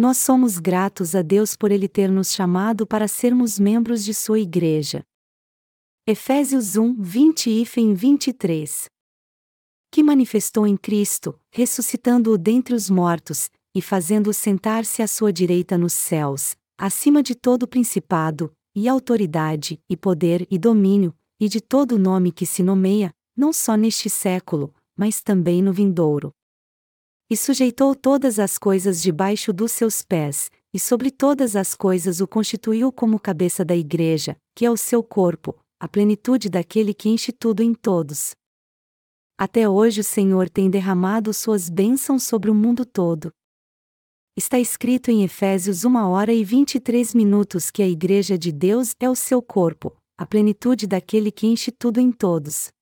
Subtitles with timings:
[0.00, 4.40] nós somos gratos a Deus por Ele ter nos chamado para sermos membros de Sua
[4.40, 5.04] Igreja.
[6.06, 8.86] Efésios 1, 20 e 23
[9.92, 15.92] Que manifestou em Cristo, ressuscitando-o dentre os mortos, e fazendo-o sentar-se à sua direita nos
[15.92, 22.32] céus, acima de todo principado, e autoridade, e poder e domínio, e de todo nome
[22.32, 26.32] que se nomeia, não só neste século, mas também no vindouro
[27.30, 32.26] e sujeitou todas as coisas debaixo dos seus pés, e sobre todas as coisas o
[32.26, 37.30] constituiu como cabeça da Igreja, que é o seu corpo, a plenitude daquele que enche
[37.30, 38.32] tudo em todos.
[39.38, 43.30] Até hoje o Senhor tem derramado suas bênçãos sobre o mundo todo.
[44.36, 49.08] Está escrito em Efésios 1 hora e 23 minutos que a Igreja de Deus é
[49.08, 52.72] o seu corpo, a plenitude daquele que enche tudo em todos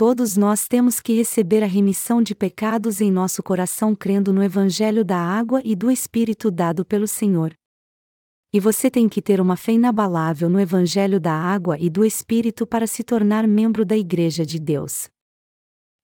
[0.00, 5.04] todos nós temos que receber a remissão de pecados em nosso coração crendo no Evangelho
[5.04, 7.52] da água e do Espírito dado pelo Senhor.
[8.50, 12.66] E você tem que ter uma fé inabalável no Evangelho da água e do Espírito
[12.66, 15.10] para se tornar membro da Igreja de Deus.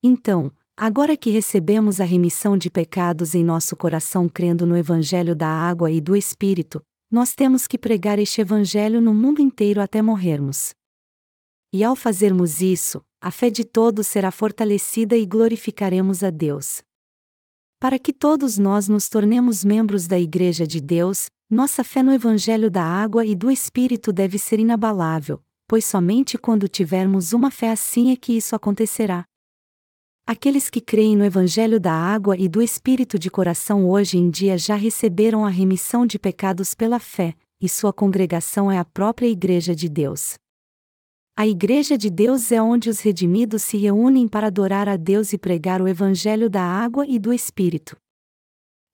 [0.05, 5.49] Então, agora que recebemos a remissão de pecados em nosso coração crendo no Evangelho da
[5.49, 10.75] água e do Espírito, nós temos que pregar este Evangelho no mundo inteiro até morrermos.
[11.77, 16.81] E ao fazermos isso, a fé de todos será fortalecida e glorificaremos a Deus.
[17.79, 22.71] Para que todos nós nos tornemos membros da Igreja de Deus, nossa fé no Evangelho
[22.71, 28.11] da Água e do Espírito deve ser inabalável, pois somente quando tivermos uma fé assim
[28.11, 29.27] é que isso acontecerá.
[30.27, 34.57] Aqueles que creem no Evangelho da Água e do Espírito de coração hoje em dia
[34.57, 39.75] já receberam a remissão de pecados pela fé, e sua congregação é a própria Igreja
[39.77, 40.39] de Deus.
[41.39, 45.39] A Igreja de Deus é onde os redimidos se reúnem para adorar a Deus e
[45.39, 47.95] pregar o Evangelho da água e do Espírito.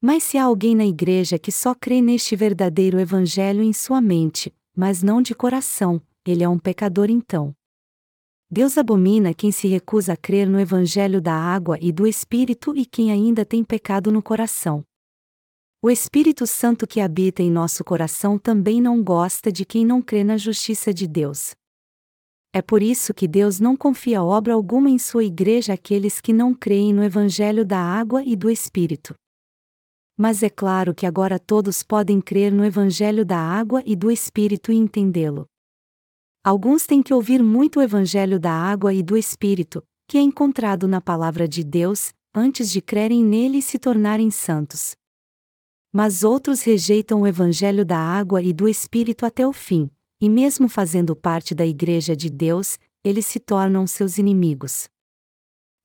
[0.00, 4.52] Mas se há alguém na Igreja que só crê neste verdadeiro Evangelho em sua mente,
[4.76, 7.54] mas não de coração, ele é um pecador então.
[8.50, 12.84] Deus abomina quem se recusa a crer no Evangelho da água e do Espírito e
[12.84, 14.84] quem ainda tem pecado no coração.
[15.80, 20.24] O Espírito Santo que habita em nosso coração também não gosta de quem não crê
[20.24, 21.54] na justiça de Deus.
[22.54, 26.54] É por isso que Deus não confia obra alguma em sua igreja àqueles que não
[26.54, 29.14] creem no Evangelho da água e do Espírito.
[30.18, 34.70] Mas é claro que agora todos podem crer no Evangelho da água e do Espírito
[34.70, 35.46] e entendê-lo.
[36.44, 40.86] Alguns têm que ouvir muito o Evangelho da água e do Espírito, que é encontrado
[40.86, 44.94] na Palavra de Deus, antes de crerem nele e se tornarem santos.
[45.90, 49.90] Mas outros rejeitam o Evangelho da água e do Espírito até o fim,
[50.22, 54.88] e mesmo fazendo parte da Igreja de Deus, eles se tornam seus inimigos.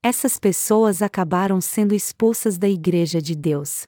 [0.04, 3.88] Essas pessoas acabaram sendo expulsas da Igreja de Deus.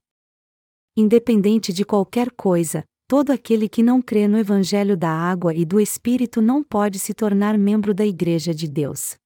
[0.97, 5.79] Independente de qualquer coisa, todo aquele que não crê no Evangelho da água e do
[5.79, 9.17] Espírito não pode se tornar membro da Igreja de Deus.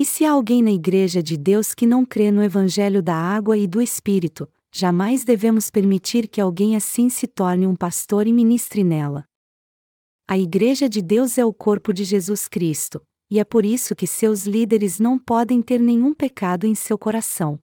[0.00, 3.58] E se há alguém na Igreja de Deus que não crê no Evangelho da água
[3.58, 8.82] e do Espírito, jamais devemos permitir que alguém assim se torne um pastor e ministre
[8.82, 9.26] nela.
[10.26, 14.06] A Igreja de Deus é o corpo de Jesus Cristo, e é por isso que
[14.06, 17.58] seus líderes não podem ter nenhum pecado em seu coração.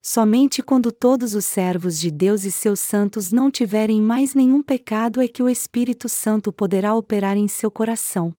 [0.00, 5.20] Somente quando todos os servos de Deus e seus santos não tiverem mais nenhum pecado
[5.20, 8.32] é que o Espírito Santo poderá operar em seu coração.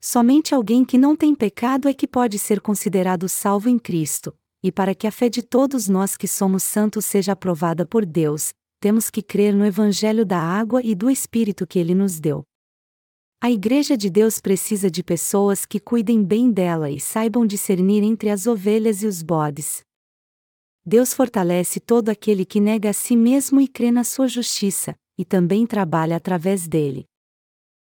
[0.00, 4.72] Somente alguém que não tem pecado é que pode ser considerado salvo em Cristo, e
[4.72, 8.52] para que a fé de todos nós que somos santos seja aprovada por Deus,
[8.84, 12.44] temos que crer no Evangelho da água e do Espírito que ele nos deu.
[13.40, 18.28] A Igreja de Deus precisa de pessoas que cuidem bem dela e saibam discernir entre
[18.28, 19.82] as ovelhas e os bodes.
[20.84, 25.24] Deus fortalece todo aquele que nega a si mesmo e crê na sua justiça, e
[25.24, 27.06] também trabalha através dele.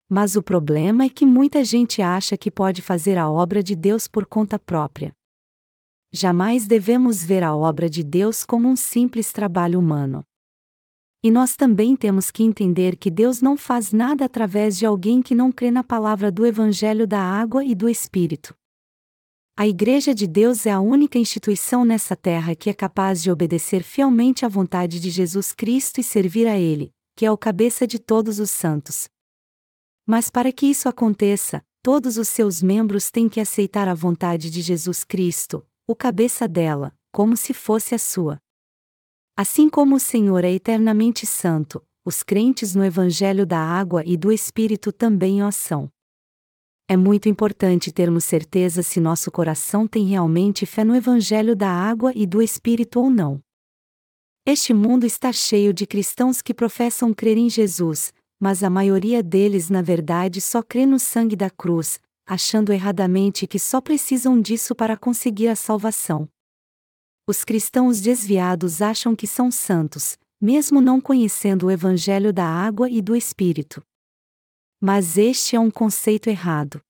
[0.09, 4.09] Mas o problema é que muita gente acha que pode fazer a obra de Deus
[4.09, 5.13] por conta própria.
[6.11, 10.25] Jamais devemos ver a obra de Deus como um simples trabalho humano.
[11.23, 15.35] E nós também temos que entender que Deus não faz nada através de alguém que
[15.35, 18.55] não crê na palavra do Evangelho da água e do Espírito.
[19.55, 23.83] A Igreja de Deus é a única instituição nessa terra que é capaz de obedecer
[23.83, 27.99] fielmente à vontade de Jesus Cristo e servir a Ele, que é o cabeça de
[27.99, 29.07] todos os santos.
[30.07, 34.61] Mas para que isso aconteça, todos os seus membros têm que aceitar a vontade de
[34.61, 38.41] Jesus Cristo, o cabeça dela, como se fosse a sua.
[39.35, 44.31] Assim como o Senhor é eternamente santo, os crentes no Evangelho da Água e do
[44.31, 45.89] Espírito também o são.
[46.87, 52.11] É muito importante termos certeza se nosso coração tem realmente fé no Evangelho da Água
[52.13, 53.41] e do Espírito ou não.
[54.45, 59.69] Este mundo está cheio de cristãos que professam crer em Jesus, mas a maioria deles
[59.69, 64.97] na verdade só crê no sangue da cruz, achando erradamente que só precisam disso para
[64.97, 66.27] conseguir a salvação.
[67.27, 73.01] Os cristãos desviados acham que são santos, mesmo não conhecendo o Evangelho da água e
[73.01, 73.81] do Espírito.
[74.79, 76.81] Mas este é um conceito errado.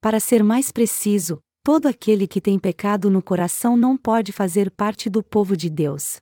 [0.00, 5.10] Para ser mais preciso, todo aquele que tem pecado no coração não pode fazer parte
[5.10, 6.18] do povo de Deus.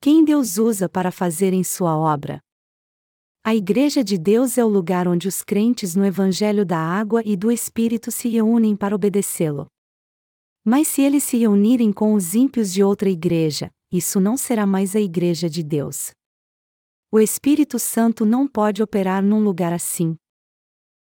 [0.00, 2.40] Quem Deus usa para fazer em sua obra?
[3.44, 7.36] A Igreja de Deus é o lugar onde os crentes no Evangelho da Água e
[7.36, 9.66] do Espírito se reúnem para obedecê-lo.
[10.64, 14.94] Mas se eles se reunirem com os ímpios de outra igreja, isso não será mais
[14.94, 16.12] a Igreja de Deus.
[17.10, 20.16] O Espírito Santo não pode operar num lugar assim.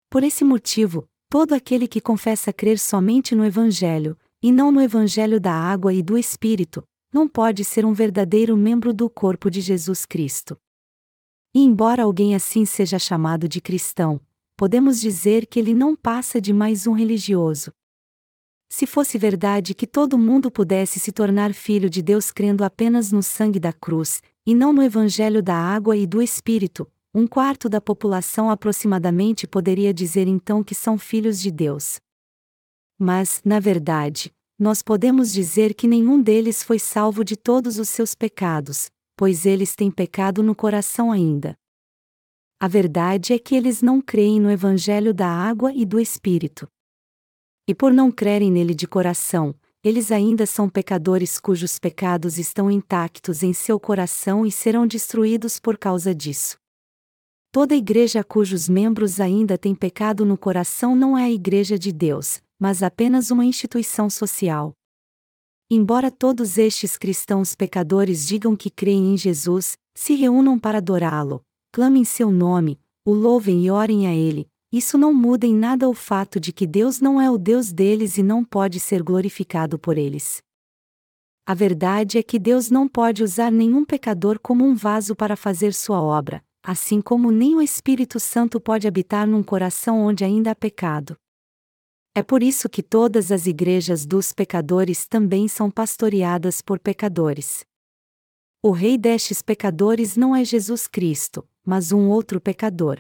[0.10, 5.42] Por esse motivo, todo aquele que confessa crer somente no Evangelho, e não no Evangelho
[5.42, 6.82] da água e do Espírito,
[7.12, 10.58] não pode ser um verdadeiro membro do corpo de Jesus Cristo.
[11.54, 14.22] E embora alguém assim seja chamado de cristão,
[14.56, 17.72] podemos dizer que ele não passa de mais um religioso.
[18.70, 23.24] Se fosse verdade que todo mundo pudesse se tornar filho de Deus crendo apenas no
[23.24, 27.82] sangue da cruz, e não no Evangelho da água e do Espírito, um quarto da
[27.82, 32.00] população aproximadamente poderia dizer então que são filhos de Deus.
[33.00, 38.14] Mas, na verdade, nós podemos dizer que nenhum deles foi salvo de todos os seus
[38.14, 41.56] pecados, pois eles têm pecado no coração ainda.
[42.60, 46.68] A verdade é que eles não creem no Evangelho da água e do Espírito.
[47.68, 49.54] E por não crerem nele de coração,
[49.84, 55.78] eles ainda são pecadores cujos pecados estão intactos em seu coração e serão destruídos por
[55.78, 56.58] causa disso.
[57.52, 62.42] Toda igreja cujos membros ainda têm pecado no coração não é a igreja de Deus,
[62.58, 64.74] mas apenas uma instituição social.
[65.70, 71.44] Embora todos estes cristãos pecadores digam que creem em Jesus, se reúnam para adorá-lo,
[71.74, 75.94] clamem seu nome, o louvem e orem a ele, isso não muda em nada o
[75.94, 79.98] fato de que Deus não é o Deus deles e não pode ser glorificado por
[79.98, 80.42] eles.
[81.46, 85.74] A verdade é que Deus não pode usar nenhum pecador como um vaso para fazer
[85.74, 90.56] sua obra, assim como nem o Espírito Santo pode habitar num coração onde ainda há
[90.56, 91.16] pecado.
[92.14, 97.64] É por isso que todas as igrejas dos pecadores também são pastoreadas por pecadores.
[98.62, 103.00] O rei destes pecadores não é Jesus Cristo, mas um outro pecador.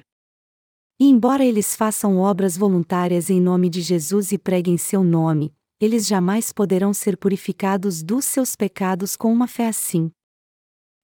[1.00, 6.08] E embora eles façam obras voluntárias em nome de Jesus e preguem seu nome, eles
[6.08, 10.12] jamais poderão ser purificados dos seus pecados com uma fé assim.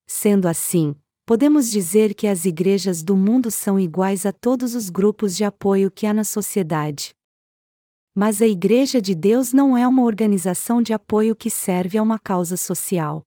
[0.08, 0.96] Sendo assim,
[1.26, 5.92] podemos dizer que as igrejas do mundo são iguais a todos os grupos de apoio
[5.92, 7.14] que há na sociedade.
[8.16, 12.20] Mas a Igreja de Deus não é uma organização de apoio que serve a uma
[12.20, 13.24] causa social.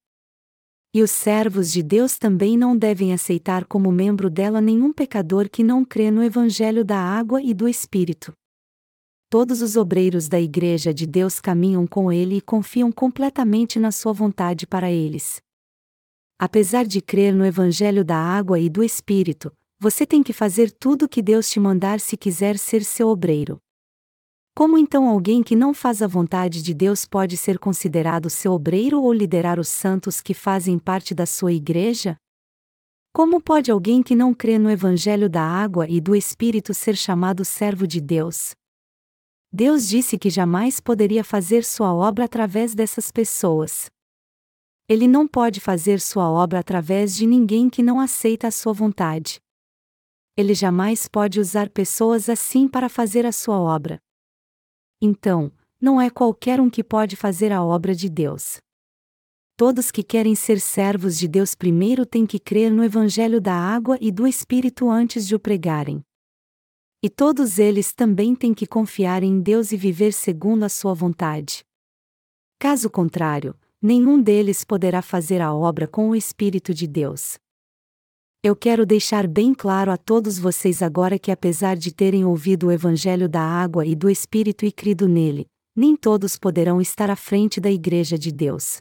[0.96, 5.62] E os servos de Deus também não devem aceitar como membro dela nenhum pecador que
[5.62, 8.32] não crê no Evangelho da água e do Espírito.
[9.28, 14.14] Todos os obreiros da Igreja de Deus caminham com ele e confiam completamente na sua
[14.14, 15.38] vontade para eles.
[16.38, 21.04] Apesar de crer no Evangelho da água e do Espírito, você tem que fazer tudo
[21.04, 23.58] o que Deus te mandar se quiser ser seu obreiro.
[24.56, 29.02] Como então alguém que não faz a vontade de Deus pode ser considerado seu obreiro
[29.02, 32.16] ou liderar os santos que fazem parte da sua igreja?
[33.12, 37.44] Como pode alguém que não crê no Evangelho da água e do Espírito ser chamado
[37.44, 38.54] servo de Deus?
[39.52, 43.90] Deus disse que jamais poderia fazer sua obra através dessas pessoas.
[44.88, 49.38] Ele não pode fazer sua obra através de ninguém que não aceita a sua vontade.
[50.34, 54.00] Ele jamais pode usar pessoas assim para fazer a sua obra.
[55.00, 58.58] Então, não é qualquer um que pode fazer a obra de Deus.
[59.56, 63.96] Todos que querem ser servos de Deus primeiro têm que crer no Evangelho da água
[64.00, 66.02] e do Espírito antes de o pregarem.
[67.02, 71.64] E todos eles também têm que confiar em Deus e viver segundo a sua vontade.
[72.58, 77.38] Caso contrário, nenhum deles poderá fazer a obra com o Espírito de Deus.
[78.46, 82.70] Eu quero deixar bem claro a todos vocês agora que, apesar de terem ouvido o
[82.70, 87.60] Evangelho da água e do Espírito e crido nele, nem todos poderão estar à frente
[87.60, 88.76] da Igreja de Deus.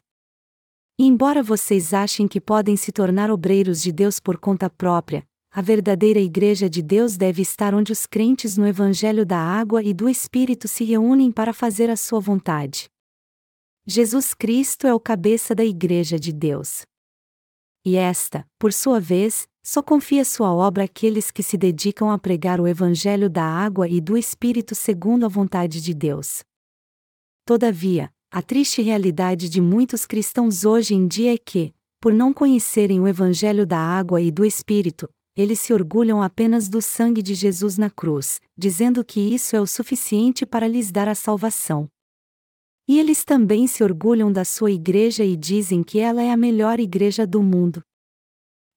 [1.00, 5.63] E embora vocês achem que podem se tornar obreiros de Deus por conta própria, a
[5.63, 10.07] verdadeira Igreja de Deus deve estar onde os crentes no Evangelho da água e do
[10.07, 12.88] Espírito se reúnem para fazer a sua vontade.
[13.88, 16.84] Jesus Cristo é o cabeça da Igreja de Deus.
[17.84, 22.62] E esta, por sua vez, só confia sua obra àqueles que se dedicam a pregar
[22.62, 26.43] o Evangelho da água e do Espírito segundo a vontade de Deus.
[27.43, 33.00] Todavia, a triste realidade de muitos cristãos hoje em dia é que, por não conhecerem
[33.00, 37.75] o Evangelho da água e do Espírito, eles se orgulham apenas do sangue de Jesus
[37.75, 41.88] na cruz, dizendo que isso é o suficiente para lhes dar a salvação.
[42.88, 46.79] E eles também se orgulham da sua igreja e dizem que ela é a melhor
[46.79, 47.81] igreja do mundo.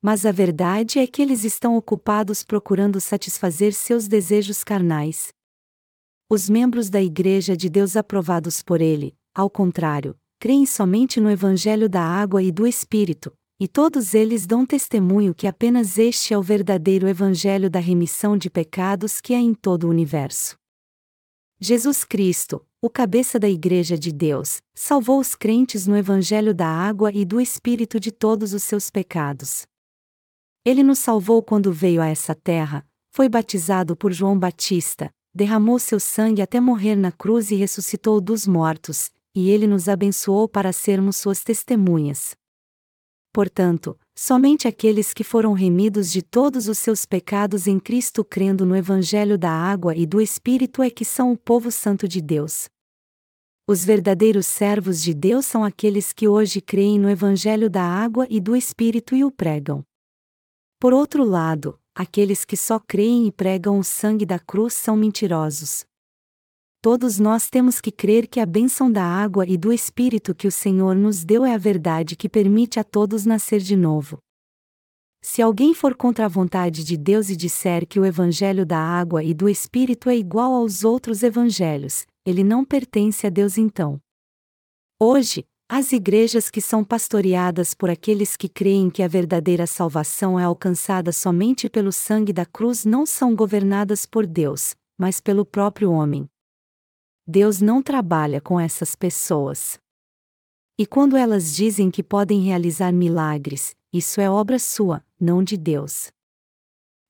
[0.00, 5.32] Mas a verdade é que eles estão ocupados procurando satisfazer seus desejos carnais.
[6.30, 11.88] Os membros da Igreja de Deus aprovados por Ele, ao contrário, creem somente no Evangelho
[11.88, 16.42] da água e do Espírito, e todos eles dão testemunho que apenas este é o
[16.42, 20.56] verdadeiro Evangelho da remissão de pecados que há em todo o universo.
[21.60, 27.10] Jesus Cristo, o cabeça da Igreja de Deus, salvou os crentes no Evangelho da água
[27.12, 29.66] e do Espírito de todos os seus pecados.
[30.64, 35.98] Ele nos salvou quando veio a essa terra, foi batizado por João Batista, derramou seu
[36.00, 41.16] sangue até morrer na cruz e ressuscitou dos mortos, e ele nos abençoou para sermos
[41.16, 42.34] suas testemunhas.
[43.32, 48.74] Portanto, somente aqueles que foram remidos de todos os seus pecados em Cristo crendo no
[48.74, 52.68] Evangelho da água e do Espírito é que são o povo santo de Deus.
[53.68, 58.40] Os verdadeiros servos de Deus são aqueles que hoje creem no Evangelho da água e
[58.40, 59.84] do Espírito e o pregam.
[60.80, 65.84] Por outro lado, aqueles que só creem e pregam o sangue da cruz são mentirosos.
[66.80, 70.52] Todos nós temos que crer que a bênção da água e do Espírito que o
[70.52, 74.18] Senhor nos deu é a verdade que permite a todos nascer de novo.
[75.20, 79.24] Se alguém for contra a vontade de Deus e disser que o Evangelho da água
[79.24, 84.00] e do Espírito é igual aos outros evangelhos, ele não pertence a Deus então.
[85.00, 90.44] Hoje, as igrejas que são pastoreadas por aqueles que creem que a verdadeira salvação é
[90.44, 96.26] alcançada somente pelo sangue da cruz não são governadas por Deus, mas pelo próprio homem.
[97.26, 99.78] Deus não trabalha com essas pessoas.
[100.78, 106.10] E quando elas dizem que podem realizar milagres, isso é obra sua, não de Deus.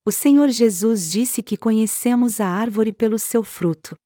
[0.04, 3.96] O Senhor Jesus disse que conhecemos a árvore pelo seu fruto.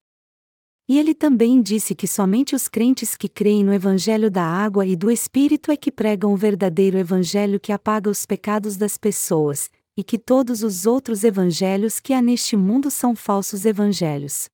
[0.92, 4.94] E ele também disse que somente os crentes que creem no Evangelho da água e
[4.94, 10.04] do Espírito é que pregam o verdadeiro Evangelho que apaga os pecados das pessoas, e
[10.04, 14.50] que todos os outros evangelhos que há neste mundo são falsos evangelhos.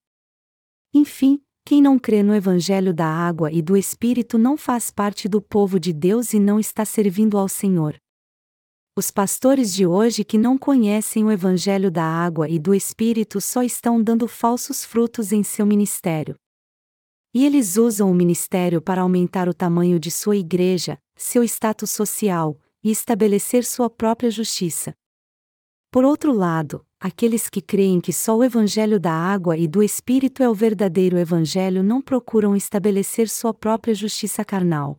[0.94, 5.42] Enfim, quem não crê no Evangelho da água e do Espírito não faz parte do
[5.42, 7.96] povo de Deus e não está servindo ao Senhor.
[8.98, 13.62] Os pastores de hoje que não conhecem o Evangelho da água e do Espírito só
[13.62, 16.34] estão dando falsos frutos em seu ministério.
[17.32, 22.58] E eles usam o ministério para aumentar o tamanho de sua igreja, seu status social,
[22.82, 24.92] e estabelecer sua própria justiça.
[25.92, 30.42] Por outro lado, aqueles que creem que só o Evangelho da água e do Espírito
[30.42, 34.96] é o verdadeiro Evangelho não procuram estabelecer sua própria justiça carnal.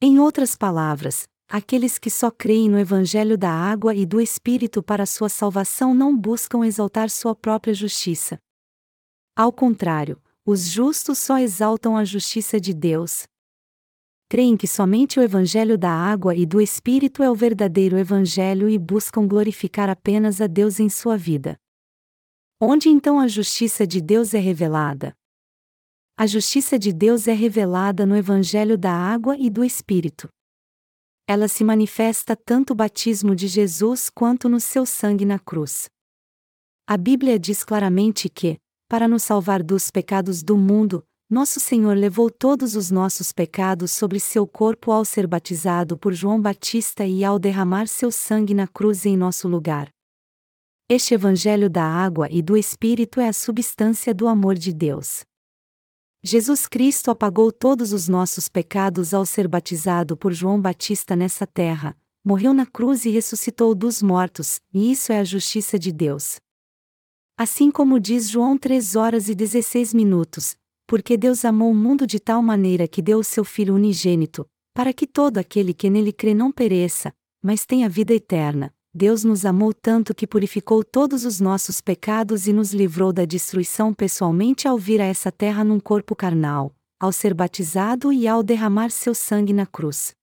[0.00, 5.06] Em outras palavras, aqueles que só creem no Evangelho da água e do Espírito para
[5.06, 8.40] sua salvação não buscam exaltar sua própria justiça.
[9.36, 13.22] Ao contrário, os justos só exaltam a justiça de Deus,
[14.28, 18.76] creem que somente o Evangelho da água e do Espírito é o verdadeiro Evangelho e
[18.76, 21.56] buscam glorificar apenas a Deus em sua vida.
[22.60, 25.14] Onde então a justiça de Deus é revelada?
[26.18, 30.33] A justiça de Deus é revelada no Evangelho da água e do Espírito.
[31.26, 35.88] Ela se manifesta tanto no batismo de Jesus quanto no seu sangue na cruz.
[36.86, 42.30] A Bíblia diz claramente que, para nos salvar dos pecados do mundo, nosso Senhor levou
[42.30, 47.38] todos os nossos pecados sobre seu corpo ao ser batizado por João Batista e ao
[47.38, 49.88] derramar seu sangue na cruz em nosso lugar.
[50.86, 55.24] Este Evangelho da água e do Espírito é a substância do amor de Deus.
[56.26, 61.94] Jesus Cristo apagou todos os nossos pecados ao ser batizado por João Batista nessa terra,
[62.24, 66.40] morreu na cruz e ressuscitou dos mortos, e isso é a justiça de Deus.
[67.36, 72.18] Assim como diz João 3 horas e 16 minutos, porque Deus amou o mundo de
[72.18, 76.32] tal maneira que deu o seu Filho unigênito, para que todo aquele que nele crê
[76.32, 77.12] não pereça,
[77.42, 78.72] mas tenha vida eterna.
[78.96, 83.92] Deus nos amou tanto que purificou todos os nossos pecados e nos livrou da destruição
[83.92, 88.90] pessoalmente ao vir a essa terra num corpo carnal, ao ser batizado e ao derramar
[88.90, 90.14] seu sangue na cruz.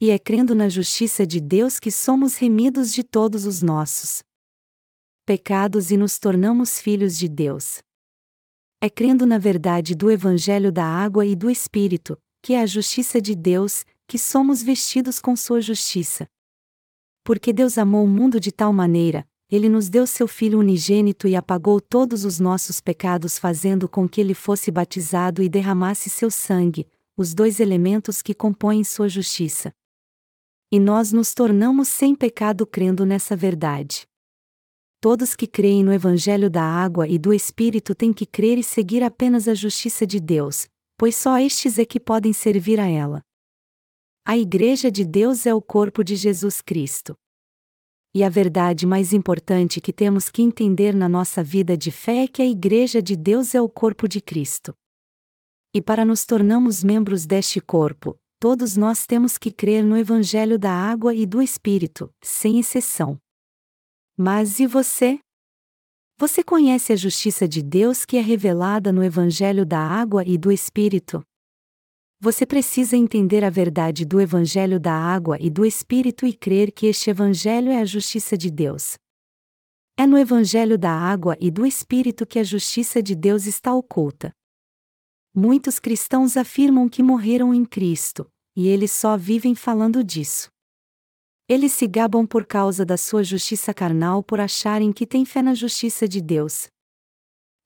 [0.00, 4.22] E é crendo na justiça de Deus que somos remidos de todos os nossos
[5.26, 7.78] pecados e nos tornamos filhos de Deus.
[8.80, 13.20] É crendo na verdade do Evangelho da água e do Espírito, que é a justiça
[13.20, 16.28] de Deus, que somos vestidos com sua justiça.
[17.24, 21.36] Porque Deus amou o mundo de tal maneira, ele nos deu seu Filho unigênito e
[21.36, 26.88] apagou todos os nossos pecados, fazendo com que ele fosse batizado e derramasse seu sangue,
[27.14, 29.70] os dois elementos que compõem sua justiça.
[30.70, 34.06] E nós nos tornamos sem pecado crendo nessa verdade.
[35.02, 39.02] Todos que creem no Evangelho da Água e do Espírito têm que crer e seguir
[39.02, 43.22] apenas a justiça de Deus, pois só estes é que podem servir a ela.
[44.24, 47.16] A Igreja de Deus é o corpo de Jesus Cristo.
[48.14, 52.28] E a verdade mais importante que temos que entender na nossa vida de fé é
[52.28, 54.72] que a Igreja de Deus é o corpo de Cristo.
[55.74, 60.70] E para nos tornarmos membros deste corpo, todos nós temos que crer no Evangelho da
[60.70, 63.18] Água e do Espírito, sem exceção.
[64.16, 65.18] Mas e você?
[66.16, 70.52] Você conhece a justiça de Deus que é revelada no Evangelho da Água e do
[70.52, 71.24] Espírito?
[72.24, 76.86] Você precisa entender a verdade do Evangelho da Água e do Espírito e crer que
[76.86, 78.96] este Evangelho é a justiça de Deus.
[79.96, 84.32] É no Evangelho da Água e do Espírito que a justiça de Deus está oculta.
[85.34, 90.48] Muitos cristãos afirmam que morreram em Cristo, e eles só vivem falando disso.
[91.48, 95.54] Eles se gabam por causa da sua justiça carnal por acharem que têm fé na
[95.54, 96.68] justiça de Deus.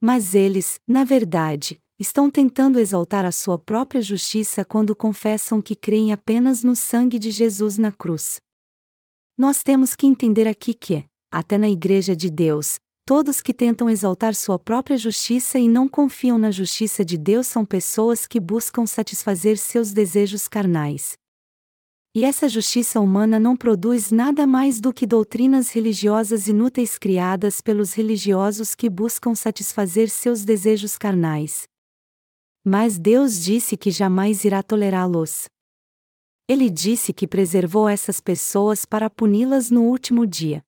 [0.00, 6.12] Mas eles, na verdade, estão tentando exaltar a sua própria justiça quando confessam que creem
[6.12, 8.38] apenas no sangue de Jesus na cruz.
[9.36, 12.76] Nós temos que entender aqui que, até na Igreja de Deus,
[13.06, 17.64] todos que tentam exaltar sua própria justiça e não confiam na justiça de Deus são
[17.64, 21.14] pessoas que buscam satisfazer seus desejos carnais.
[22.14, 27.92] E essa justiça humana não produz nada mais do que doutrinas religiosas inúteis criadas pelos
[27.92, 31.64] religiosos que buscam satisfazer seus desejos carnais.
[32.68, 35.48] Mas Deus disse que jamais irá tolerá-los.
[36.48, 40.64] Ele disse que preservou essas pessoas para puni-las no último dia.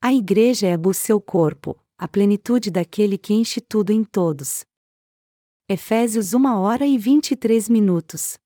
[0.00, 4.64] A Igreja é o seu corpo, a plenitude daquele que enche tudo em todos.
[5.68, 8.38] Efésios 1 hora e 23 minutos.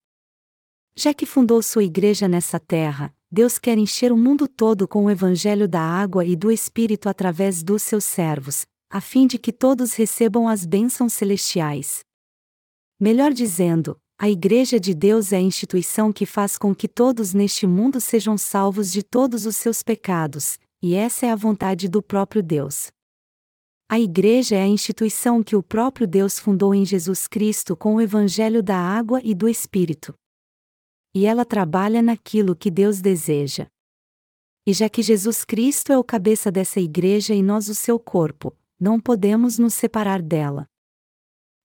[0.97, 5.11] Já que fundou sua igreja nessa terra, Deus quer encher o mundo todo com o
[5.11, 9.93] evangelho da água e do Espírito através dos seus servos, a fim de que todos
[9.93, 12.07] recebam as bênçãos celestiais.
[12.99, 17.67] Melhor dizendo, a Igreja de Deus é a instituição que faz com que todos neste
[17.67, 22.43] mundo sejam salvos de todos os seus pecados, e essa é a vontade do próprio
[22.43, 22.91] Deus.
[23.89, 28.00] A Igreja é a instituição que o próprio Deus fundou em Jesus Cristo com o
[28.00, 30.15] Evangelho da água e do Espírito
[31.17, 33.69] e ela trabalha naquilo que Deus deseja.
[34.67, 38.54] E já que Jesus Cristo é o cabeça dessa igreja e nós o seu corpo,
[38.78, 40.69] não podemos nos separar dela.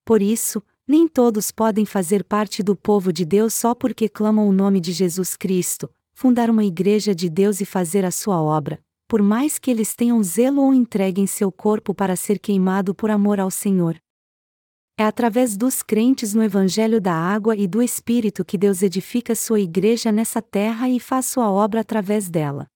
[0.06, 4.52] Por isso, nem todos podem fazer parte do povo de Deus só porque clamam o
[4.52, 9.22] nome de Jesus Cristo, fundar uma igreja de Deus e fazer a sua obra, por
[9.22, 13.50] mais que eles tenham zelo ou entreguem seu corpo para ser queimado por amor ao
[13.50, 13.96] Senhor.
[14.98, 19.60] É através dos crentes no Evangelho da Água e do Espírito que Deus edifica sua
[19.60, 22.66] igreja nessa terra e faz sua obra através dela.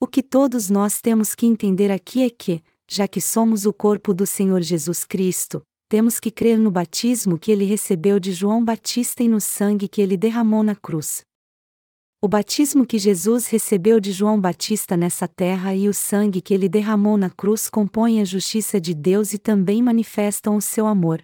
[0.00, 4.14] O que todos nós temos que entender aqui é que, já que somos o corpo
[4.14, 9.22] do Senhor Jesus Cristo, temos que crer no batismo que ele recebeu de João Batista
[9.22, 11.22] e no sangue que ele derramou na cruz.
[12.20, 16.68] O batismo que Jesus recebeu de João Batista nessa terra e o sangue que ele
[16.68, 21.22] derramou na cruz compõem a justiça de Deus e também manifestam o seu amor.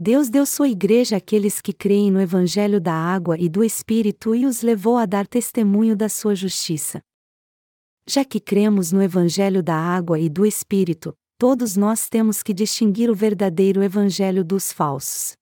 [0.00, 4.46] Deus deu sua igreja àqueles que creem no Evangelho da água e do Espírito e
[4.46, 7.02] os levou a dar testemunho da sua justiça.
[8.08, 13.08] Já que cremos no Evangelho da água e do Espírito, todos nós temos que distinguir
[13.08, 15.36] o verdadeiro Evangelho dos falsos.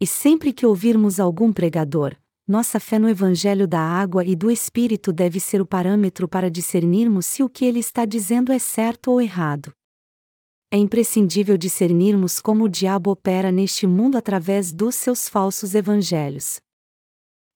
[0.00, 2.16] E sempre que ouvirmos algum pregador,
[2.48, 7.26] nossa fé no Evangelho da água e do Espírito deve ser o parâmetro para discernirmos
[7.26, 9.72] se o que ele está dizendo é certo ou errado.
[10.70, 16.60] É imprescindível discernirmos como o diabo opera neste mundo através dos seus falsos evangelhos.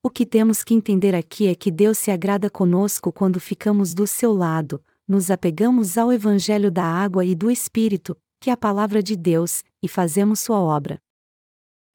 [0.02, 4.06] O que temos que entender aqui é que Deus se agrada conosco quando ficamos do
[4.06, 9.02] seu lado, nos apegamos ao Evangelho da água e do Espírito, que é a palavra
[9.02, 11.00] de Deus, e fazemos sua obra.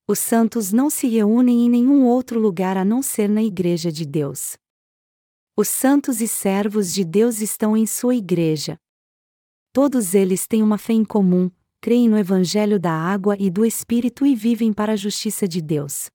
[0.08, 4.06] Os santos não se reúnem em nenhum outro lugar a não ser na Igreja de
[4.06, 4.58] Deus.
[5.56, 8.76] Os santos e servos de Deus estão em sua igreja.
[9.72, 11.50] Todos eles têm uma fé em comum,
[11.80, 16.10] creem no Evangelho da água e do Espírito e vivem para a justiça de Deus.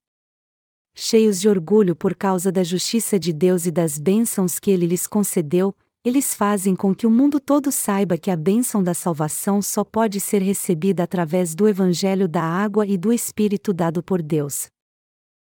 [0.95, 5.07] Cheios de orgulho por causa da justiça de Deus e das bênçãos que ele lhes
[5.07, 5.73] concedeu,
[6.09, 10.21] eles fazem com que o mundo todo saiba que a bênção da salvação só pode
[10.21, 14.69] ser recebida através do Evangelho da água e do Espírito dado por Deus.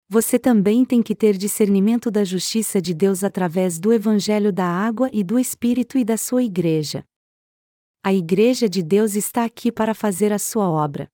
[0.08, 5.08] Você também tem que ter discernimento da justiça de Deus através do Evangelho da água
[5.10, 7.02] e do Espírito e da sua igreja.
[8.04, 11.08] A Igreja de Deus está aqui para fazer a sua obra.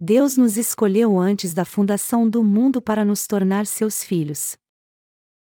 [0.00, 4.56] Deus nos escolheu antes da fundação do mundo para nos tornar seus filhos.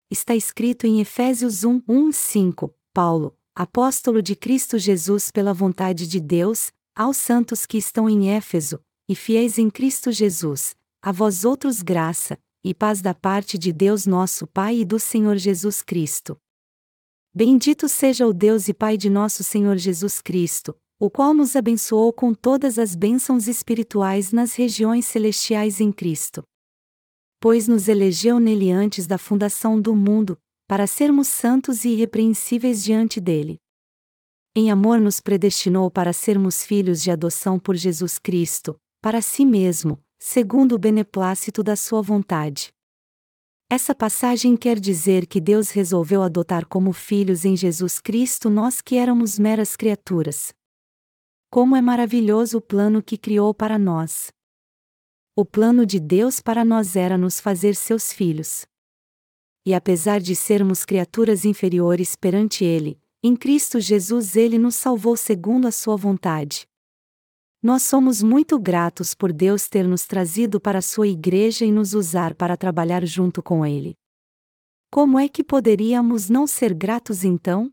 [0.10, 6.19] está escrito em Efésios 1, 1, 5, Paulo, apóstolo de Cristo Jesus pela vontade de
[6.19, 11.82] Deus, aos santos que estão em Éfeso, e fiéis em Cristo Jesus, a vós outros
[11.82, 16.38] graça, e paz da parte de Deus nosso Pai e do Senhor Jesus Cristo.
[17.34, 22.12] Bendito seja o Deus e Pai de nosso Senhor Jesus Cristo, o qual nos abençoou
[22.12, 26.43] com todas as bênçãos espirituais nas regiões celestiais em Cristo.
[27.39, 30.38] Pois nos elegeu nele antes da fundação do mundo,
[30.72, 33.60] para sermos santos e irrepreensíveis diante dele.
[34.56, 40.02] Em amor nos predestinou para sermos filhos de adoção por Jesus Cristo, para si mesmo,
[40.18, 42.72] segundo o beneplácito da sua vontade.
[43.70, 48.96] Essa passagem quer dizer que Deus resolveu adotar como filhos em Jesus Cristo nós que
[48.96, 50.54] éramos meras criaturas.
[51.50, 54.32] Como é maravilhoso o plano que criou para nós!
[55.36, 58.66] O plano de Deus para nós era nos fazer seus filhos.
[59.65, 65.67] E apesar de sermos criaturas inferiores perante Ele, em Cristo Jesus Ele nos salvou segundo
[65.67, 66.67] a Sua vontade.
[67.62, 72.34] Nós somos muito gratos por Deus ter nos trazido para sua igreja e nos usar
[72.34, 73.95] para trabalhar junto com Ele.
[74.89, 77.71] Como é que poderíamos não ser gratos então?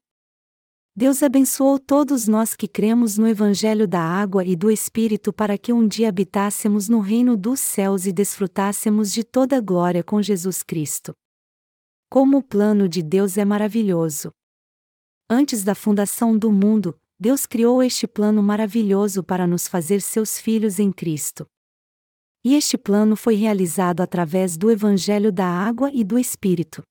[0.94, 5.72] Deus abençoou todos nós que cremos no Evangelho da Água e do Espírito para que
[5.72, 10.62] um dia habitássemos no reino dos céus e desfrutássemos de toda a glória com Jesus
[10.62, 11.14] Cristo.
[12.11, 14.33] Como o plano de Deus é maravilhoso!
[15.29, 20.79] Antes da fundação do mundo, Deus criou este plano maravilhoso para nos fazer seus filhos
[20.79, 21.47] em Cristo.
[22.42, 26.83] E este plano foi realizado através do Evangelho da Água e do Espírito.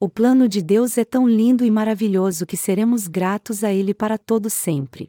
[0.00, 4.18] O plano de Deus é tão lindo e maravilhoso que seremos gratos a Ele para
[4.18, 5.08] todo sempre.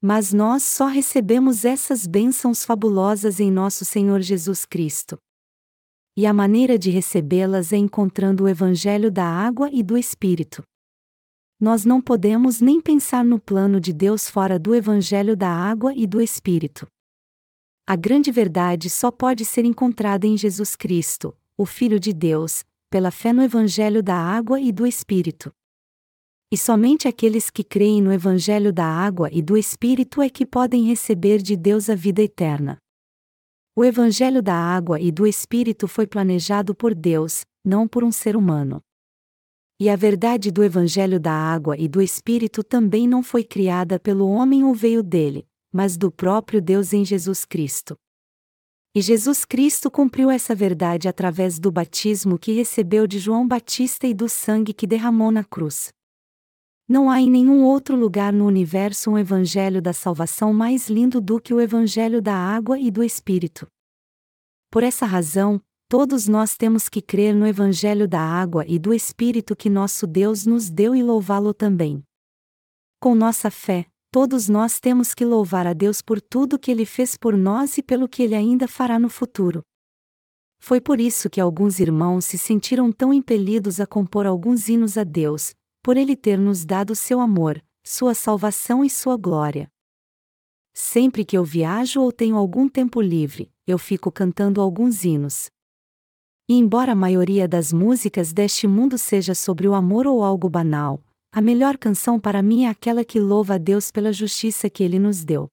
[0.00, 5.18] Mas nós só recebemos essas bênçãos fabulosas em nosso Senhor Jesus Cristo.
[6.16, 10.62] E a maneira de recebê-las é encontrando o Evangelho da Água e do Espírito
[11.58, 16.06] nós não podemos nem pensar no plano de Deus fora do Evangelho da água e
[16.06, 16.86] do Espírito.
[17.86, 23.10] A grande verdade só pode ser encontrada em Jesus Cristo, o Filho de Deus, pela
[23.10, 25.50] fé no Evangelho da água e do Espírito.
[26.52, 30.84] E somente aqueles que creem no Evangelho da água e do Espírito é que podem
[30.84, 32.76] receber de Deus a vida eterna.
[33.78, 38.34] O Evangelho da água e do Espírito foi planejado por Deus, não por um ser
[38.34, 38.80] humano.
[39.78, 44.30] E a verdade do Evangelho da água e do Espírito também não foi criada pelo
[44.30, 47.98] homem ou veio dele, mas do próprio Deus em Jesus Cristo.
[48.94, 54.14] E Jesus Cristo cumpriu essa verdade através do batismo que recebeu de João Batista e
[54.14, 55.92] do sangue que derramou na cruz.
[56.88, 61.40] Não há em nenhum outro lugar no universo um evangelho da salvação mais lindo do
[61.40, 63.66] que o evangelho da água e do Espírito.
[64.70, 69.54] Por essa razão, Todos nós temos que crer no Evangelho da água e do Espírito
[69.54, 72.02] que nosso Deus nos deu e louvá-lo também.
[73.00, 77.16] Com nossa fé, todos nós temos que louvar a Deus por tudo que Ele fez
[77.16, 79.62] por nós e pelo que Ele ainda fará no futuro.
[80.58, 85.04] Foi por isso que alguns irmãos se sentiram tão impelidos a compor alguns hinos a
[85.04, 85.54] Deus,
[85.86, 89.70] por Ele ter nos dado seu amor, sua salvação e sua glória.
[90.74, 95.48] Sempre que eu viajo ou tenho algum tempo livre, eu fico cantando alguns hinos.
[96.48, 101.04] E embora a maioria das músicas deste mundo seja sobre o amor ou algo banal,
[101.30, 104.98] a melhor canção para mim é aquela que louva a Deus pela justiça que Ele
[104.98, 105.48] nos deu.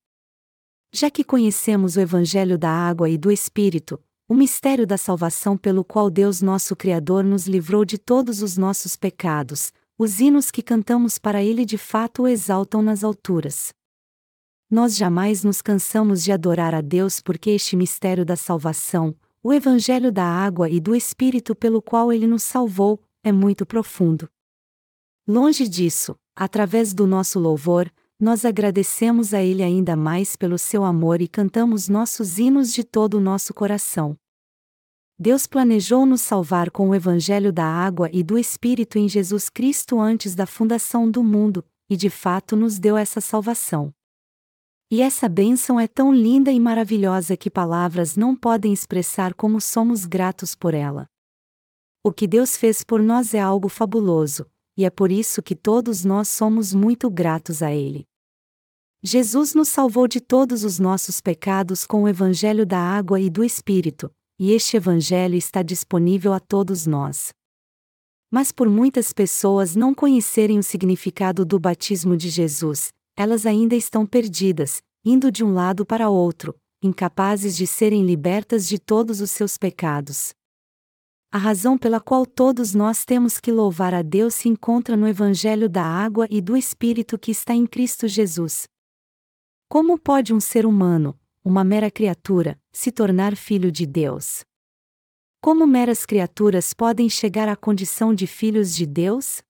[0.92, 5.84] Já que conhecemos o Evangelho da água e do Espírito, o mistério da salvação pelo
[5.84, 9.72] qual Deus nosso Criador nos livrou de todos os nossos pecados,
[10.04, 13.74] os hinos que cantamos para Ele de fato o exaltam nas alturas.
[14.70, 20.12] Nós jamais nos cansamos de adorar a Deus porque este mistério da salvação, o Evangelho
[20.12, 24.30] da água e do Espírito pelo qual ele nos salvou, é muito profundo.
[25.26, 27.90] Longe disso, através do nosso louvor,
[28.20, 33.16] nós agradecemos a Ele ainda mais pelo seu amor e cantamos nossos hinos de todo
[33.16, 34.18] o nosso coração.
[35.18, 40.00] Deus planejou nos salvar com o Evangelho da água e do Espírito em Jesus Cristo
[40.00, 43.94] antes da fundação do mundo, e de fato nos deu essa salvação.
[44.90, 50.06] E essa bênção é tão linda e maravilhosa que palavras não podem expressar como somos
[50.06, 51.08] gratos por ela.
[52.04, 54.46] O que Deus fez por nós é algo fabuloso,
[54.76, 58.08] e é por isso que todos nós somos muito gratos a Ele.
[59.02, 63.44] Jesus nos salvou de todos os nossos pecados com o Evangelho da água e do
[63.44, 64.12] Espírito,
[64.44, 67.32] e este Evangelho está disponível a todos nós.
[68.30, 74.06] Mas por muitas pessoas não conhecerem o significado do batismo de Jesus, elas ainda estão
[74.06, 76.54] perdidas, indo de um lado para outro,
[76.84, 80.34] incapazes de serem libertas de todos os seus pecados.
[81.32, 85.70] A razão pela qual todos nós temos que louvar a Deus se encontra no Evangelho
[85.70, 88.68] da água e do Espírito que está em Cristo Jesus.
[89.70, 94.44] Como pode um ser humano, uma mera criatura, se tornar filho de Deus?
[95.40, 99.42] Como meras criaturas podem chegar à condição de filhos de Deus?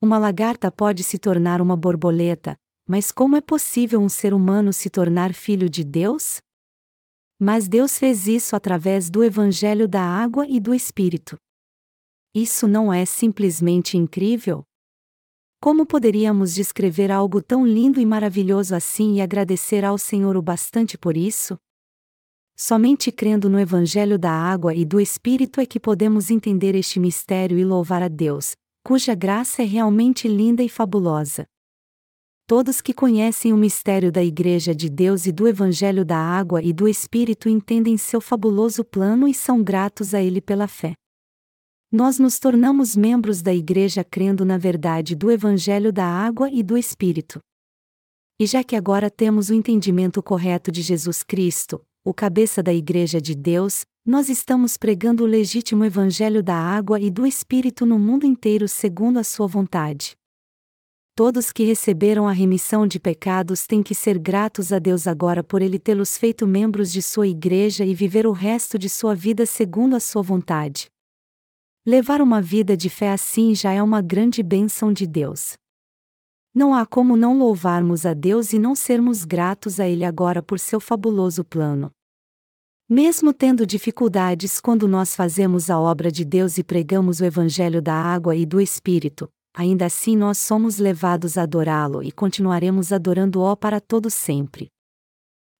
[0.00, 2.56] Uma lagarta pode se tornar uma borboleta,
[2.88, 6.38] mas como é possível um ser humano se tornar filho de Deus?
[7.38, 11.36] Mas Deus fez isso através do Evangelho da Água e do Espírito.
[12.34, 14.64] Isso não é simplesmente incrível?
[15.60, 20.96] Como poderíamos descrever algo tão lindo e maravilhoso assim e agradecer ao Senhor o bastante
[20.96, 21.58] por isso?
[22.56, 27.58] Somente crendo no Evangelho da Água e do Espírito é que podemos entender este mistério
[27.58, 31.46] e louvar a Deus, cuja graça é realmente linda e fabulosa.
[32.46, 36.72] Todos que conhecem o mistério da Igreja de Deus e do Evangelho da Água e
[36.72, 40.92] do Espírito entendem seu fabuloso plano e são gratos a ele pela fé.
[41.90, 46.76] Nós nos tornamos membros da Igreja crendo na verdade do Evangelho da Água e do
[46.76, 47.38] Espírito.
[48.38, 53.20] E já que agora temos o entendimento correto de Jesus Cristo, o cabeça da Igreja
[53.20, 58.26] de Deus, nós estamos pregando o legítimo Evangelho da água e do Espírito no mundo
[58.26, 60.16] inteiro segundo a Sua vontade.
[61.14, 65.62] Todos que receberam a remissão de pecados têm que ser gratos a Deus agora por
[65.62, 69.94] Ele tê-los feito membros de Sua Igreja e viver o resto de sua vida segundo
[69.94, 70.86] a Sua vontade.
[71.86, 75.54] Levar uma vida de fé assim já é uma grande bênção de Deus.
[76.54, 80.58] Não há como não louvarmos a Deus e não sermos gratos a Ele agora por
[80.58, 81.90] seu fabuloso plano.
[82.86, 87.94] Mesmo tendo dificuldades quando nós fazemos a obra de Deus e pregamos o Evangelho da
[87.94, 93.80] água e do Espírito, ainda assim nós somos levados a adorá-lo e continuaremos adorando-o para
[93.80, 94.68] todo sempre.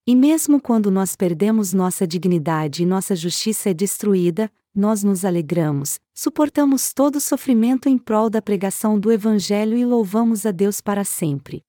[0.05, 5.99] E mesmo quando nós perdemos nossa dignidade e nossa justiça é destruída, nós nos alegramos,
[6.13, 11.03] suportamos todo o sofrimento em prol da pregação do Evangelho e louvamos a Deus para
[11.03, 11.63] sempre.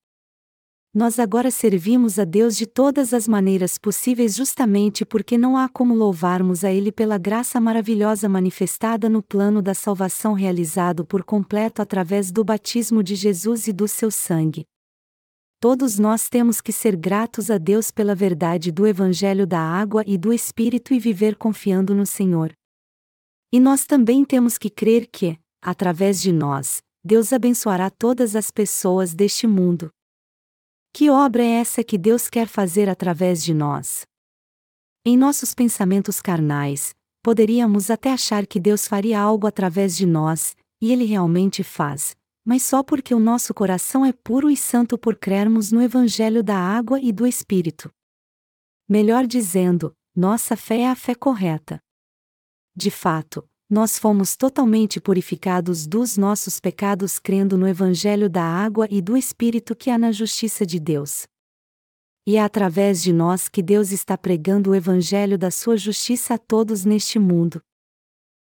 [0.94, 5.92] Nós agora servimos a Deus de todas as maneiras possíveis justamente porque não há como
[5.92, 12.30] louvarmos a Ele pela graça maravilhosa manifestada no plano da salvação realizado por completo através
[12.30, 14.64] do batismo de Jesus e do seu sangue.
[15.58, 20.16] Todos nós temos que ser gratos a Deus pela verdade do Evangelho da água e
[20.16, 22.54] do Espírito e viver confiando no Senhor.
[23.54, 29.14] E nós também temos que crer que, através de nós, Deus abençoará todas as pessoas
[29.14, 29.92] deste mundo.
[30.92, 34.04] Que obra é essa que Deus quer fazer através de nós?
[35.06, 40.90] Em nossos pensamentos carnais, poderíamos até achar que Deus faria algo através de nós, e
[40.90, 45.70] Ele realmente faz, mas só porque o nosso coração é puro e santo por crermos
[45.70, 47.88] no Evangelho da água e do Espírito.
[48.88, 51.78] Melhor dizendo, nossa fé é a fé correta.
[52.76, 59.00] De fato, nós fomos totalmente purificados dos nossos pecados crendo no Evangelho da água e
[59.00, 61.26] do Espírito que há na justiça de Deus.
[62.26, 66.38] E é através de nós que Deus está pregando o Evangelho da sua justiça a
[66.38, 67.62] todos neste mundo.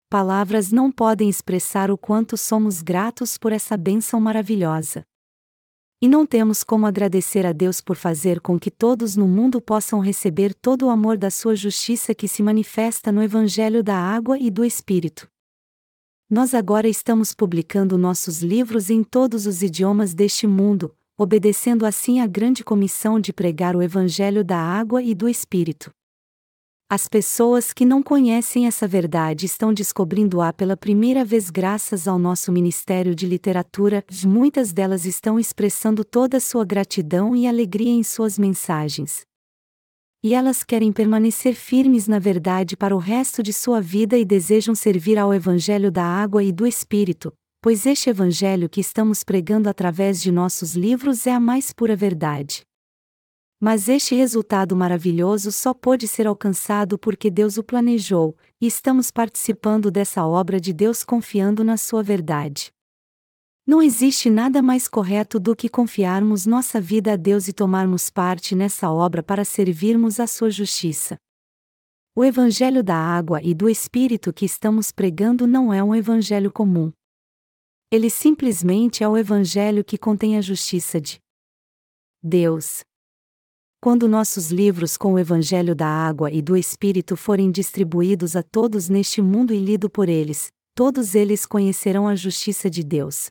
[0.08, 5.04] Palavras não podem expressar o quanto somos gratos por essa bênção maravilhosa.
[6.00, 9.98] E não temos como agradecer a Deus por fazer com que todos no mundo possam
[9.98, 14.50] receber todo o amor da sua justiça que se manifesta no Evangelho da Água e
[14.50, 15.26] do Espírito.
[16.28, 22.26] Nós agora estamos publicando nossos livros em todos os idiomas deste mundo, obedecendo assim à
[22.26, 25.95] grande comissão de pregar o Evangelho da Água e do Espírito.
[26.88, 32.52] As pessoas que não conhecem essa verdade estão descobrindo-a pela primeira vez graças ao nosso
[32.52, 39.22] Ministério de Literatura, muitas delas estão expressando toda sua gratidão e alegria em suas mensagens.
[40.22, 44.72] E elas querem permanecer firmes na verdade para o resto de sua vida e desejam
[44.72, 50.22] servir ao Evangelho da Água e do Espírito, pois este Evangelho que estamos pregando através
[50.22, 52.62] de nossos livros é a mais pura verdade.
[53.58, 59.90] Mas este resultado maravilhoso só pôde ser alcançado porque Deus o planejou, e estamos participando
[59.90, 62.70] dessa obra de Deus confiando na sua verdade.
[63.66, 68.54] Não existe nada mais correto do que confiarmos nossa vida a Deus e tomarmos parte
[68.54, 71.16] nessa obra para servirmos a sua justiça.
[72.14, 76.92] O Evangelho da água e do Espírito que estamos pregando não é um evangelho comum.
[77.90, 81.18] Ele simplesmente é o Evangelho que contém a justiça de
[82.22, 82.84] Deus,
[83.80, 88.88] quando nossos livros com o Evangelho da Água e do Espírito forem distribuídos a todos
[88.88, 93.30] neste mundo e lido por eles, todos eles conhecerão a justiça de Deus.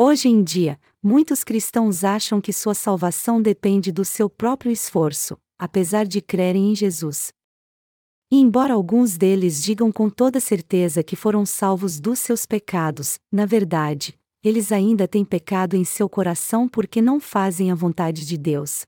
[0.00, 6.06] Hoje em dia, muitos cristãos acham que sua salvação depende do seu próprio esforço, apesar
[6.06, 7.32] de crerem em Jesus.
[8.30, 13.46] E embora alguns deles digam com toda certeza que foram salvos dos seus pecados, na
[13.46, 18.84] verdade, eles ainda têm pecado em seu coração porque não fazem a vontade de Deus.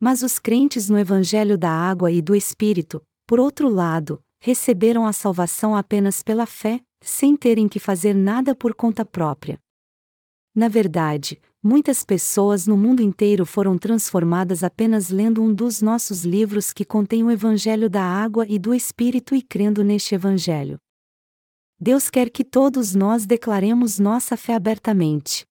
[0.00, 5.12] Mas os crentes no Evangelho da Água e do Espírito, por outro lado, receberam a
[5.12, 9.58] salvação apenas pela fé, sem terem que fazer nada por conta própria.
[10.54, 16.72] Na verdade, muitas pessoas no mundo inteiro foram transformadas apenas lendo um dos nossos livros
[16.72, 20.78] que contém o Evangelho da Água e do Espírito e crendo neste Evangelho.
[21.80, 25.44] Deus quer que todos nós declaremos nossa fé abertamente.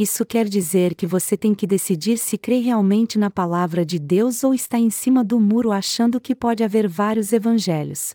[0.00, 4.42] Isso quer dizer que você tem que decidir se crê realmente na palavra de Deus
[4.42, 8.14] ou está em cima do muro achando que pode haver vários evangelhos.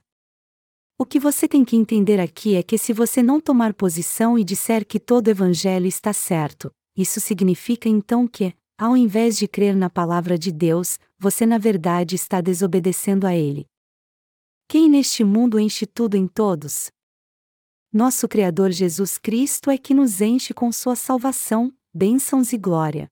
[0.98, 4.43] O que você tem que entender aqui é que se você não tomar posição e
[4.43, 9.88] disser que todo evangelho está certo, isso significa então que, ao invés de crer na
[9.88, 13.67] palavra de Deus, você na verdade está desobedecendo a ele.
[14.67, 16.89] Quem neste mundo enche tudo em todos?
[17.97, 23.10] Nosso Criador Jesus Cristo é que nos enche com sua salvação, bênçãos e glória.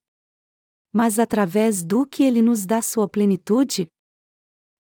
[0.91, 3.87] Mas através do que ele nos dá sua plenitude,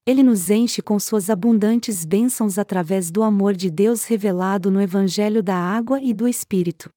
[0.05, 5.41] ele nos enche com suas abundantes bênçãos através do amor de Deus revelado no Evangelho
[5.41, 6.89] da Água e do Espírito.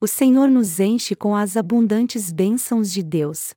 [0.00, 3.52] O Senhor nos enche com as abundantes bênçãos de Deus.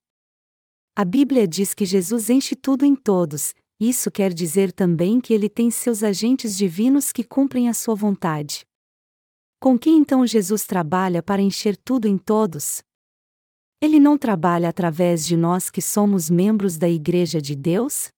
[0.97, 5.47] A Bíblia diz que Jesus enche tudo em todos, isso quer dizer também que ele
[5.47, 8.65] tem seus agentes divinos que cumprem a sua vontade.
[9.59, 12.81] Com que então Jesus trabalha para encher tudo em todos?
[13.81, 18.09] Ele não trabalha através de nós que somos membros da Igreja de Deus?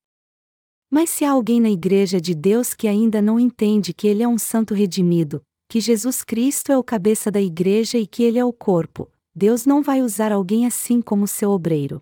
[0.90, 4.28] Mas se há alguém na Igreja de Deus que ainda não entende que ele é
[4.28, 8.44] um santo redimido, que Jesus Cristo é o cabeça da Igreja e que ele é
[8.44, 12.02] o corpo, Deus não vai usar alguém assim como seu obreiro.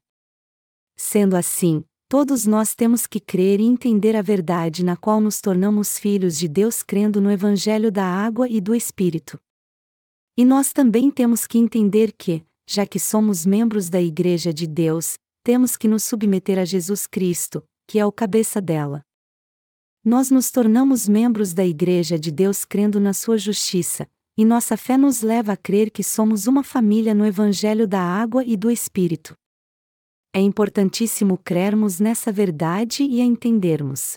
[0.98, 6.00] Sendo assim, todos nós temos que crer e entender a verdade na qual nos tornamos
[6.00, 9.39] filhos de Deus crendo no Evangelho da água e do Espírito.
[10.36, 15.19] E nós também temos que entender que, já que somos membros da Igreja de Deus,
[15.43, 19.04] temos que nos submeter a Jesus Cristo, que é o cabeça dela.
[20.04, 24.98] Nós nos tornamos membros da Igreja de Deus crendo na sua justiça, e nossa fé
[24.98, 29.36] nos leva a crer que somos uma família no Evangelho da Água e do Espírito.
[30.32, 34.15] É importantíssimo crermos nessa verdade e a entendermos.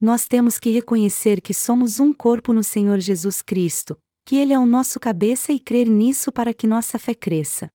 [0.00, 3.96] Nós temos que reconhecer que somos um corpo no Senhor Jesus Cristo,
[4.26, 7.70] que Ele é o nosso cabeça e crer nisso para que nossa fé cresça.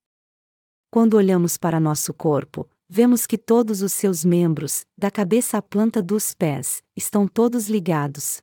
[0.91, 6.02] Quando olhamos para nosso corpo, vemos que todos os seus membros, da cabeça à planta
[6.02, 8.41] dos pés, estão todos ligados.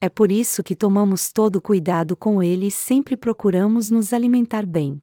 [0.00, 5.02] É por isso que tomamos todo cuidado com ele e sempre procuramos nos alimentar bem.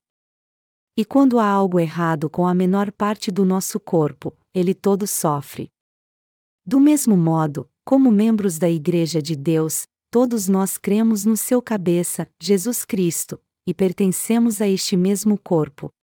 [1.00, 5.70] E quando há algo errado com a menor parte do nosso corpo, ele todo sofre.
[6.66, 12.28] Do mesmo modo, como membros da Igreja de Deus, todos nós cremos no seu cabeça,
[12.42, 15.94] Jesus Cristo, e pertencemos a este mesmo corpo.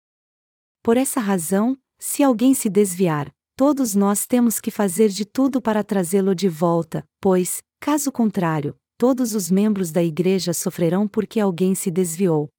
[0.81, 5.83] Por essa razão, se alguém se desviar, todos nós temos que fazer de tudo para
[5.83, 11.91] trazê-lo de volta, pois, caso contrário, todos os membros da Igreja sofrerão porque alguém se
[11.91, 12.54] desviou.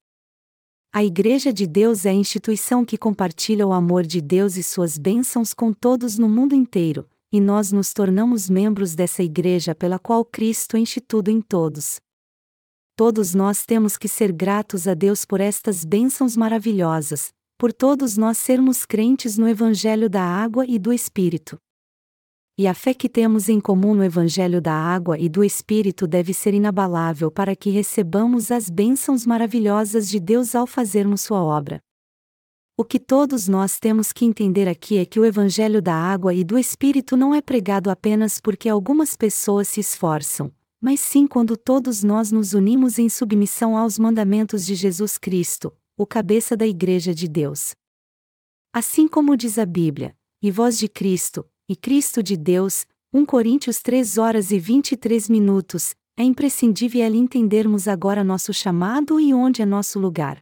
[0.96, 4.98] A Igreja de Deus é a instituição que compartilha o amor de Deus e suas
[4.98, 10.24] bênçãos com todos no mundo inteiro, e nós nos tornamos membros dessa Igreja pela qual
[10.24, 12.00] Cristo enche tudo em todos.
[12.96, 18.38] Todos nós temos que ser gratos a Deus por estas bênçãos maravilhosas, por todos nós
[18.38, 21.58] sermos crentes no Evangelho da Água e do Espírito.
[22.58, 26.34] E a fé que temos em comum no Evangelho da Água e do Espírito deve
[26.34, 31.82] ser inabalável para que recebamos as bênçãos maravilhosas de Deus ao fazermos Sua obra.
[32.78, 36.46] O que todos nós temos que entender aqui é que o Evangelho da Água e
[36.46, 42.04] do Espírito não é pregado apenas porque algumas pessoas se esforçam, mas sim quando todos
[42.04, 47.28] nós nos unimos em submissão aos mandamentos de Jesus Cristo, o cabeça da Igreja de
[47.28, 47.74] Deus.
[48.72, 53.80] Assim como diz a Bíblia, e voz de Cristo, e Cristo de Deus, 1 Coríntios
[53.80, 60.00] 3 horas e 23 minutos, é imprescindível entendermos agora nosso chamado e onde é nosso
[60.00, 60.40] lugar.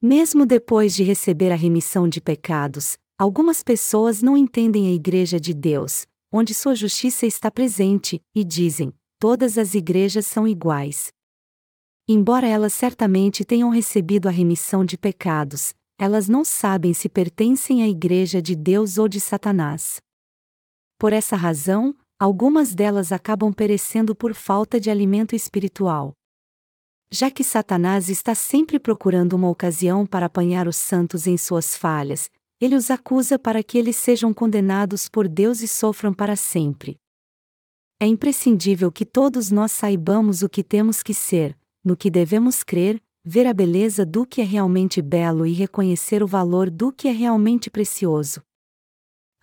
[0.00, 5.52] Mesmo depois de receber a remissão de pecados, algumas pessoas não entendem a Igreja de
[5.52, 11.12] Deus, onde sua justiça está presente, e dizem: todas as igrejas são iguais.
[12.08, 17.88] Embora elas certamente tenham recebido a remissão de pecados, elas não sabem se pertencem à
[17.88, 20.02] Igreja de Deus ou de Satanás.
[21.04, 26.14] Por essa razão, algumas delas acabam perecendo por falta de alimento espiritual.
[27.12, 32.30] Já que Satanás está sempre procurando uma ocasião para apanhar os santos em suas falhas,
[32.58, 36.96] ele os acusa para que eles sejam condenados por Deus e sofram para sempre.
[38.00, 42.98] É imprescindível que todos nós saibamos o que temos que ser, no que devemos crer,
[43.22, 47.12] ver a beleza do que é realmente belo e reconhecer o valor do que é
[47.12, 48.40] realmente precioso.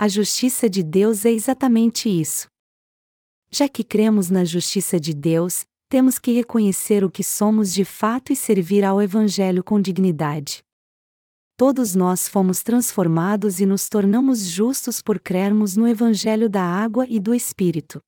[0.01, 2.47] A justiça de Deus é exatamente isso.
[3.51, 8.33] Já que cremos na justiça de Deus, temos que reconhecer o que somos de fato
[8.33, 10.63] e servir ao Evangelho com dignidade.
[11.55, 17.19] Todos nós fomos transformados e nos tornamos justos por crermos no Evangelho da água e
[17.19, 18.01] do Espírito.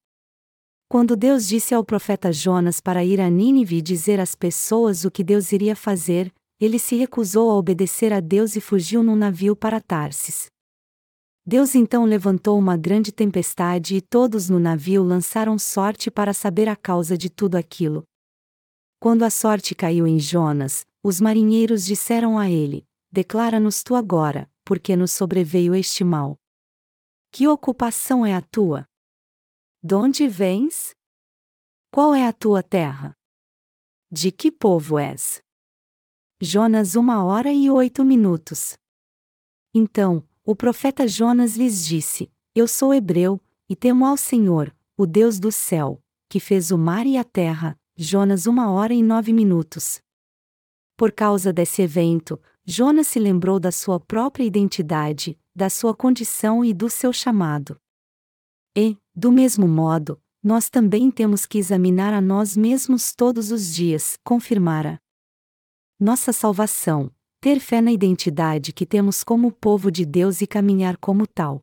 [0.89, 5.11] Quando Deus disse ao profeta Jonas para ir a Nínive e dizer às pessoas o
[5.11, 9.55] que Deus iria fazer, ele se recusou a obedecer a Deus e fugiu num navio
[9.55, 10.51] para Tarsis.
[11.45, 16.75] Deus então levantou uma grande tempestade e todos no navio lançaram sorte para saber a
[16.75, 18.07] causa de tudo aquilo.
[18.97, 24.95] Quando a sorte caiu em Jonas, os marinheiros disseram a ele: Declara-nos tu agora, porque
[24.95, 26.39] nos sobreveio este mal.
[27.29, 28.87] Que ocupação é a tua?
[29.83, 30.95] De onde vens?
[31.91, 33.13] Qual é a tua terra?
[34.09, 35.41] De que povo és?
[36.39, 38.77] Jonas, uma hora e oito minutos.
[39.73, 43.39] Então, o profeta Jonas lhes disse: Eu sou hebreu,
[43.69, 47.79] e temo ao Senhor, o Deus do céu, que fez o mar e a terra.
[47.95, 50.01] Jonas, uma hora e nove minutos.
[50.97, 56.73] Por causa desse evento, Jonas se lembrou da sua própria identidade, da sua condição e
[56.73, 57.79] do seu chamado.
[58.75, 64.17] E, do mesmo modo, nós também temos que examinar a nós mesmos todos os dias,
[64.23, 64.99] confirmara.
[65.99, 67.11] Nossa salvação,
[67.43, 71.59] ter fé na identidade que temos como povo de Deus e caminhar como tal.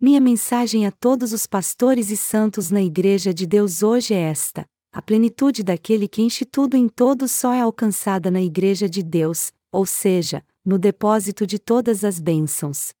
[0.00, 4.64] Minha mensagem a todos os pastores e santos na Igreja de Deus hoje é esta:
[4.90, 9.52] a plenitude daquele que enche tudo em todos só é alcançada na Igreja de Deus,
[9.70, 12.94] ou seja, no depósito de todas as bênçãos.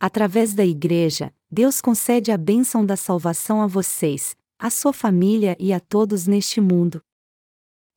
[0.00, 5.72] Através da Igreja, Deus concede a bênção da salvação a vocês, à sua família e
[5.72, 7.00] a todos neste mundo.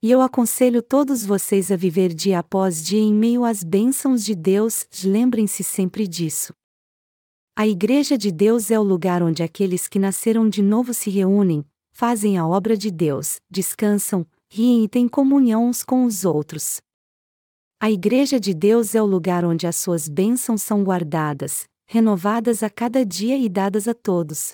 [0.03, 4.35] E eu aconselho todos vocês a viver dia após dia em meio às bênçãos de
[4.35, 6.53] Deus, lembrem-se sempre disso.
[7.55, 11.63] A Igreja de Deus é o lugar onde aqueles que nasceram de novo se reúnem,
[11.93, 16.81] fazem a obra de Deus, descansam, riem e têm comunhão uns com os outros.
[17.79, 22.69] A Igreja de Deus é o lugar onde as suas bênçãos são guardadas, renovadas a
[22.69, 24.51] cada dia e dadas a todos.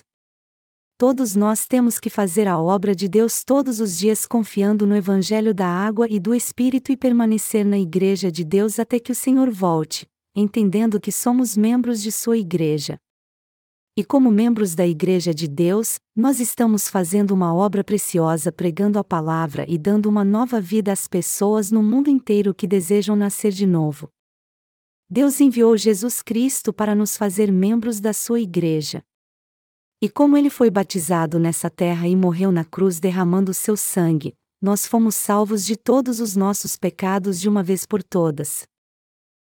[1.00, 5.54] Todos nós temos que fazer a obra de Deus todos os dias confiando no Evangelho
[5.54, 9.50] da água e do Espírito e permanecer na Igreja de Deus até que o Senhor
[9.50, 12.98] volte, entendendo que somos membros de Sua Igreja.
[13.96, 19.02] E como membros da Igreja de Deus, nós estamos fazendo uma obra preciosa pregando a
[19.02, 23.64] palavra e dando uma nova vida às pessoas no mundo inteiro que desejam nascer de
[23.66, 24.10] novo.
[25.08, 29.02] Deus enviou Jesus Cristo para nos fazer membros da sua igreja.
[30.02, 34.86] E como ele foi batizado nessa terra e morreu na cruz derramando seu sangue, nós
[34.86, 38.66] fomos salvos de todos os nossos pecados de uma vez por todas.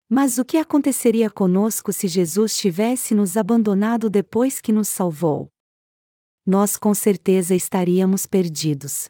[0.09, 5.51] Mas o que aconteceria conosco se Jesus tivesse nos abandonado depois que nos salvou?
[6.47, 9.09] Nós com certeza estaríamos perdidos.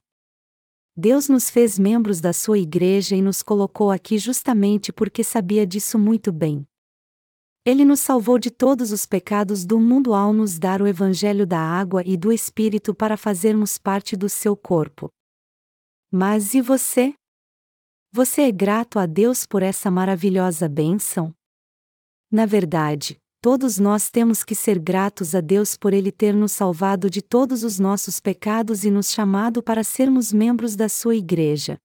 [0.97, 5.99] Deus nos fez membros da sua igreja e nos colocou aqui justamente porque sabia disso
[5.99, 6.67] muito bem.
[7.67, 11.59] Ele nos salvou de todos os pecados do mundo ao nos dar o evangelho da
[11.59, 15.11] água e do Espírito para fazermos parte do seu corpo.
[16.09, 17.13] Mas e você?
[18.13, 21.35] Você é grato a Deus por essa maravilhosa bênção?
[22.31, 27.11] Na verdade, todos nós temos que ser gratos a Deus por Ele ter nos salvado
[27.11, 31.77] de todos os nossos pecados e nos chamado para sermos membros da Sua Igreja.